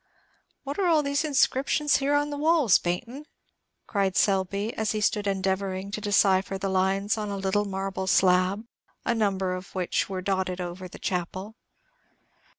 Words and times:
"What 0.63 0.79
are 0.79 0.87
all 0.87 1.03
these 1.03 1.23
inscriptions 1.23 1.97
here 1.97 2.15
on 2.15 2.31
the 2.31 2.37
walls, 2.39 2.79
Baynton?" 2.79 3.27
cried 3.85 4.15
Selby, 4.17 4.73
as 4.73 4.93
he 4.93 4.99
stood 4.99 5.27
endeavoring 5.27 5.91
to 5.91 6.01
decipher 6.01 6.57
the 6.57 6.69
lines 6.69 7.19
on 7.19 7.29
a 7.29 7.37
little 7.37 7.65
marble 7.65 8.07
slab, 8.07 8.65
a 9.05 9.13
number 9.13 9.53
of 9.53 9.75
which 9.75 10.09
were 10.09 10.23
dotted 10.23 10.59
over 10.59 10.87
the 10.87 10.97
chapel. 10.97 11.53